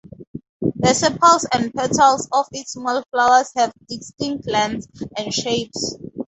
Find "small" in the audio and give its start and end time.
2.71-3.03